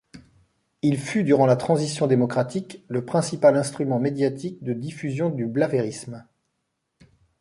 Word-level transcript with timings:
Il 0.81 0.97
fut 0.97 1.23
durant 1.23 1.45
la 1.45 1.55
transition 1.55 2.07
démocratique 2.07 2.83
le 2.87 3.05
principal 3.05 3.55
instrument 3.55 3.99
médiatique 3.99 4.63
de 4.63 4.73
diffusion 4.73 5.29
du 5.29 5.45
blavérisme. 5.45 6.25